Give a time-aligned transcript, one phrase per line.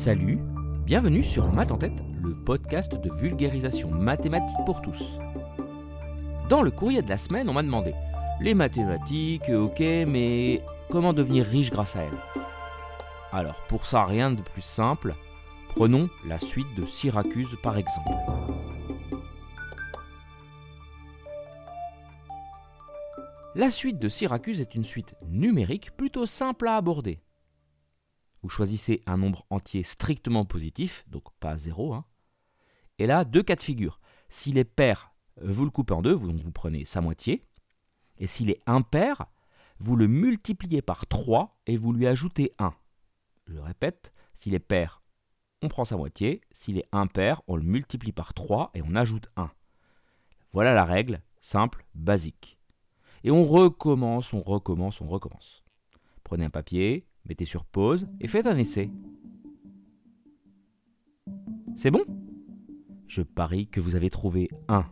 [0.00, 0.38] Salut,
[0.86, 4.98] bienvenue sur Math en tête, le podcast de vulgarisation mathématique pour tous.
[6.48, 7.92] Dans le courrier de la semaine, on m'a demandé
[8.40, 9.78] les mathématiques, ok,
[10.08, 12.18] mais comment devenir riche grâce à elles?
[13.30, 15.14] Alors pour ça, rien de plus simple,
[15.74, 18.08] prenons la suite de Syracuse par exemple.
[23.54, 27.20] La suite de Syracuse est une suite numérique plutôt simple à aborder.
[28.42, 31.94] Vous choisissez un nombre entier strictement positif, donc pas 0.
[31.94, 32.04] Hein.
[32.98, 34.00] Et là, deux cas de figure.
[34.28, 37.46] S'il est pair, vous le coupez en deux, donc vous prenez sa moitié.
[38.18, 39.26] Et s'il est impair,
[39.78, 42.74] vous le multipliez par 3 et vous lui ajoutez 1.
[43.46, 45.02] Je répète, s'il est pair,
[45.62, 46.40] on prend sa moitié.
[46.52, 49.50] S'il est impair, on le multiplie par 3 et on ajoute 1.
[50.52, 52.58] Voilà la règle, simple, basique.
[53.24, 55.62] Et on recommence, on recommence, on recommence.
[56.24, 58.90] Prenez un papier, mettez sur pause et faites un essai.
[61.74, 62.04] C'est bon?
[63.06, 64.84] Je parie que vous avez trouvé 1.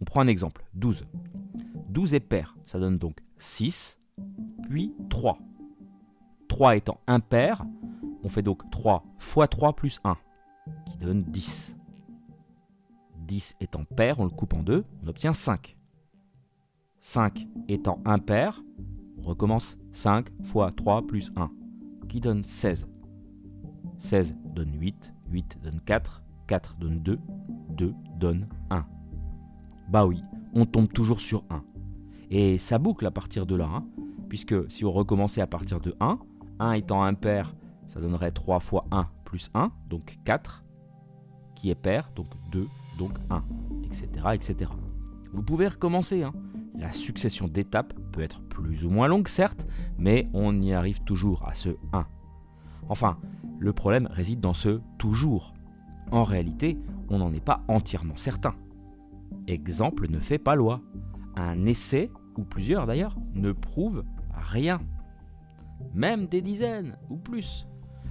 [0.00, 1.06] On prend un exemple, 12.
[1.88, 3.98] 12 est pair, ça donne donc 6,
[4.68, 5.38] puis 3.
[6.48, 7.64] 3 étant impair,
[8.22, 10.16] on fait donc 3 fois 3 plus 1,
[10.90, 11.76] qui donne 10.
[13.26, 15.76] 10 étant pair, on le coupe en deux, on obtient 5.
[17.00, 18.62] 5 étant impair,
[19.18, 21.50] on recommence 5 fois 3 plus 1,
[22.08, 22.88] qui donne 16.
[23.98, 27.18] 16 donne 8, 8 donne 4, 4 donne 2,
[27.70, 28.84] 2 donne 1.
[29.88, 30.22] Bah oui,
[30.54, 31.62] on tombe toujours sur 1.
[32.30, 33.84] Et ça boucle à partir de là, hein,
[34.28, 36.18] puisque si on recommençait à partir de 1,
[36.58, 37.54] 1 étant impair,
[37.86, 40.64] ça donnerait 3 fois 1 plus 1, donc 4,
[41.54, 42.66] qui est pair, donc 2,
[42.98, 43.42] donc 1,
[43.84, 44.06] etc.
[44.32, 44.70] etc.
[45.32, 46.32] Vous pouvez recommencer, hein,
[46.78, 49.66] la succession d'étapes peut être plus ou moins longue, certes,
[49.98, 52.06] mais on y arrive toujours à ce 1.
[52.88, 53.18] Enfin,
[53.58, 55.54] le problème réside dans ce toujours.
[56.10, 56.78] En réalité,
[57.10, 58.54] on n'en est pas entièrement certain.
[59.46, 60.80] Exemple ne fait pas loi.
[61.36, 64.80] Un essai, ou plusieurs d'ailleurs, ne prouve rien.
[65.94, 67.66] Même des dizaines ou plus.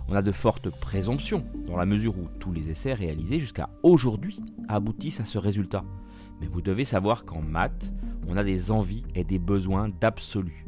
[0.10, 4.40] On a de fortes présomptions, dans la mesure où tous les essais réalisés jusqu'à aujourd'hui
[4.68, 5.84] aboutissent à ce résultat.
[6.40, 7.94] Mais vous devez savoir qu'en maths,
[8.28, 10.66] on a des envies et des besoins d'absolu.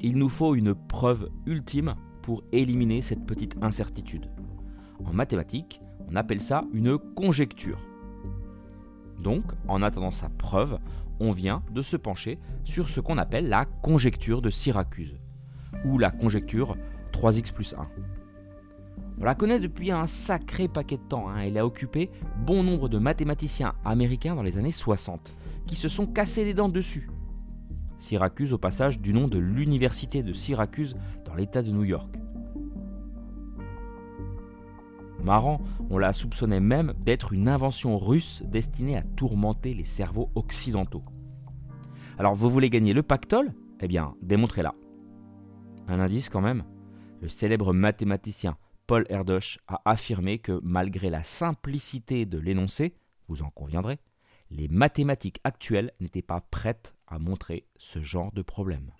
[0.00, 4.28] Il nous faut une preuve ultime pour éliminer cette petite incertitude.
[5.04, 7.78] En mathématiques, on appelle ça une conjecture.
[9.20, 10.78] Donc, en attendant sa preuve,
[11.20, 15.18] on vient de se pencher sur ce qu'on appelle la conjecture de Syracuse,
[15.84, 16.76] ou la conjecture
[17.12, 17.86] 3x plus 1.
[19.20, 21.28] On la connaît depuis un sacré paquet de temps.
[21.28, 21.42] Hein.
[21.42, 22.10] Elle a occupé
[22.44, 25.32] bon nombre de mathématiciens américains dans les années 60,
[25.66, 27.08] qui se sont cassés les dents dessus.
[27.98, 32.12] Syracuse au passage du nom de l'université de Syracuse dans l'État de New York.
[35.22, 41.04] Marrant, on la soupçonnait même d'être une invention russe destinée à tourmenter les cerveaux occidentaux.
[42.18, 43.54] Alors vous voulez gagner le pactole?
[43.80, 44.74] Eh bien, démontrez-la.
[45.86, 46.64] Un indice quand même
[47.20, 48.56] Le célèbre mathématicien
[48.88, 52.94] Paul Erdosh a affirmé que malgré la simplicité de l'énoncé,
[53.28, 53.98] vous en conviendrez,
[54.52, 58.92] les mathématiques actuelles n'étaient pas prêtes à montrer ce genre de problème.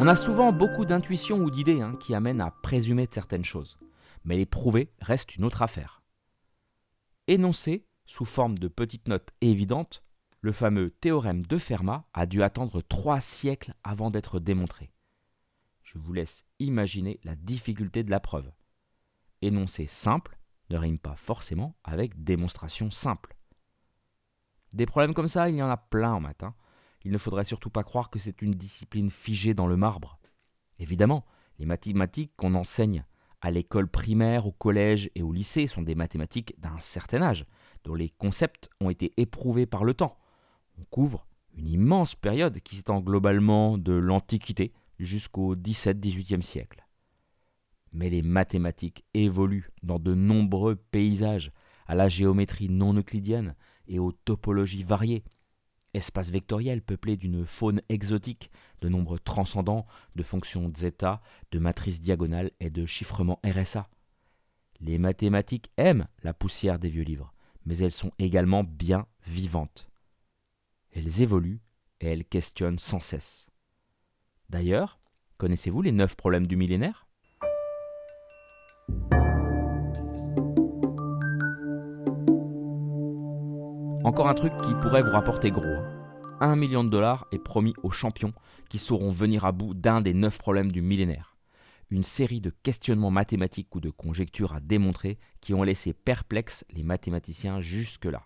[0.00, 3.78] On a souvent beaucoup d'intuitions ou d'idées hein, qui amènent à présumer certaines choses,
[4.24, 6.02] mais les prouver reste une autre affaire.
[7.26, 10.02] Énoncer, sous forme de petites notes évidentes,
[10.40, 14.90] le fameux théorème de Fermat a dû attendre trois siècles avant d'être démontré.
[15.88, 18.52] Je vous laisse imaginer la difficulté de la preuve.
[19.40, 20.38] Énoncer simple
[20.68, 23.34] ne rime pas forcément avec démonstration simple.
[24.74, 26.54] Des problèmes comme ça, il y en a plein en matin.
[27.04, 30.18] Il ne faudrait surtout pas croire que c'est une discipline figée dans le marbre.
[30.78, 31.24] Évidemment,
[31.58, 33.06] les mathématiques qu'on enseigne
[33.40, 37.46] à l'école primaire, au collège et au lycée sont des mathématiques d'un certain âge,
[37.84, 40.18] dont les concepts ont été éprouvés par le temps
[40.78, 46.84] on couvre une immense période qui s'étend globalement de l'Antiquité jusqu'au XVIIe-XVIIIe siècle.
[47.92, 51.52] Mais les mathématiques évoluent dans de nombreux paysages,
[51.86, 53.54] à la géométrie non euclidienne
[53.86, 55.24] et aux topologies variées.
[55.94, 58.50] Espaces vectoriels peuplés d'une faune exotique,
[58.82, 63.88] de nombres transcendants, de fonctions zeta, de matrices diagonales et de chiffrement RSA.
[64.80, 67.32] Les mathématiques aiment la poussière des vieux livres,
[67.64, 69.90] mais elles sont également bien vivantes.
[70.92, 71.60] Elles évoluent
[72.00, 73.50] et elles questionnent sans cesse.
[74.50, 74.98] D'ailleurs,
[75.36, 77.06] connaissez-vous les neuf problèmes du millénaire?
[84.04, 85.64] Encore un truc qui pourrait vous rapporter gros.
[85.66, 86.52] Hein.
[86.52, 88.32] 1 million de dollars est promis aux champions
[88.70, 91.36] qui sauront venir à bout d'un des neuf problèmes du millénaire.
[91.90, 96.84] Une série de questionnements mathématiques ou de conjectures à démontrer qui ont laissé perplexes les
[96.84, 98.22] mathématiciens jusque-là.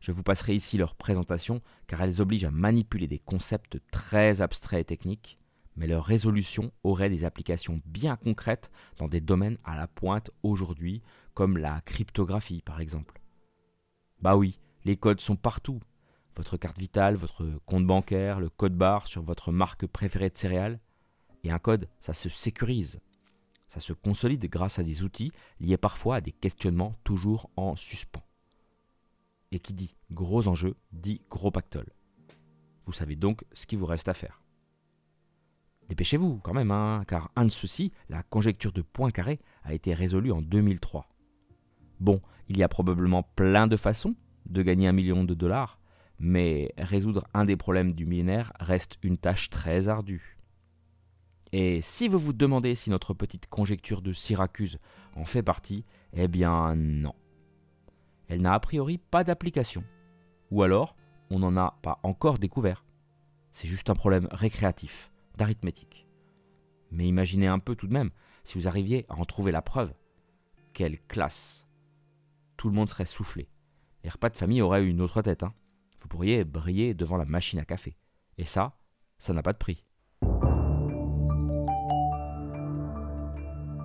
[0.00, 4.80] Je vous passerai ici leur présentation car elles obligent à manipuler des concepts très abstraits
[4.80, 5.38] et techniques,
[5.76, 11.02] mais leur résolution aurait des applications bien concrètes dans des domaines à la pointe aujourd'hui,
[11.34, 13.20] comme la cryptographie par exemple.
[14.20, 15.80] Bah oui, les codes sont partout.
[16.36, 20.80] Votre carte vitale, votre compte bancaire, le code barre sur votre marque préférée de céréales.
[21.44, 23.00] Et un code, ça se sécurise.
[23.68, 28.25] Ça se consolide grâce à des outils liés parfois à des questionnements toujours en suspens.
[29.56, 31.88] Et qui dit gros enjeu dit gros pactole.
[32.84, 34.42] Vous savez donc ce qu'il vous reste à faire.
[35.88, 40.30] Dépêchez-vous quand même, hein, car un de ceux-ci, la conjecture de Poincaré, a été résolue
[40.30, 41.08] en 2003.
[42.00, 42.20] Bon,
[42.50, 44.14] il y a probablement plein de façons
[44.44, 45.80] de gagner un million de dollars,
[46.18, 50.36] mais résoudre un des problèmes du millénaire reste une tâche très ardue.
[51.52, 54.78] Et si vous vous demandez si notre petite conjecture de Syracuse
[55.14, 57.14] en fait partie, eh bien non.
[58.28, 59.84] Elle n'a a priori pas d'application.
[60.50, 60.96] Ou alors,
[61.30, 62.84] on n'en a pas encore découvert.
[63.50, 66.06] C'est juste un problème récréatif, d'arithmétique.
[66.90, 68.10] Mais imaginez un peu tout de même,
[68.44, 69.92] si vous arriviez à en trouver la preuve.
[70.72, 71.66] Quelle classe
[72.56, 73.48] Tout le monde serait soufflé.
[74.04, 75.42] Les repas de famille auraient une autre tête.
[75.42, 75.54] Hein.
[76.00, 77.96] Vous pourriez briller devant la machine à café.
[78.38, 78.78] Et ça,
[79.18, 79.84] ça n'a pas de prix.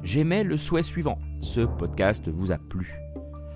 [0.04, 1.20] J'émets le souhait suivant.
[1.42, 2.98] Ce podcast vous a plu.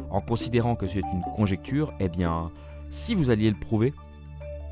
[0.09, 2.51] En considérant que c'est une conjecture, eh bien,
[2.89, 3.93] si vous alliez le prouver,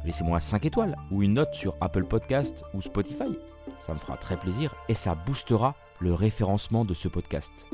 [0.06, 3.38] laissez-moi 5 étoiles ou une note sur Apple Podcast ou Spotify.
[3.76, 7.68] Ça me fera très plaisir et ça boostera le référencement de ce podcast.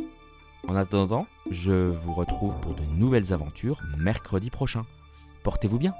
[0.67, 4.85] En attendant, je vous retrouve pour de nouvelles aventures mercredi prochain.
[5.43, 5.93] Portez-vous bien